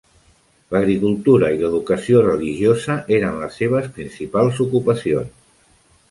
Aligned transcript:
L"agricultura 0.69 1.49
i 1.55 1.57
l"educació 1.59 2.23
religiosa 2.27 2.95
eren 3.17 3.37
les 3.41 3.59
seves 3.63 3.85
principals 3.99 4.63
ocupacions. 4.65 5.29